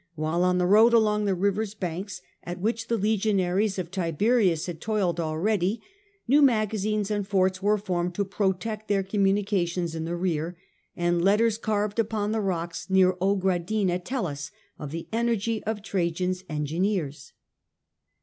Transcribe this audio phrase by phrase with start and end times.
[0.15, 4.65] while on the road along the river's banks, at which the legion aries of Tiberius
[4.65, 5.79] had toiled already,
[6.27, 10.57] new magazines and forts were formed to protect their communications in the rear,
[10.95, 16.43] and letters carved upon the rocks near Ogradina tell us of the energy of Trajan's
[16.49, 17.33] engineers.